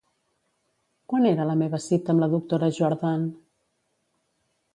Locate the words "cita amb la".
1.85-2.31